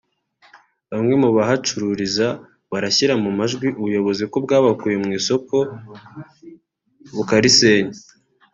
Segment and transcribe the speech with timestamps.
[0.91, 2.27] Bamwe mu bahacururiza
[2.71, 5.55] barashyira mu majwi ubuyobozi ko bwabakuye mu isoko
[7.15, 7.97] bukarisenya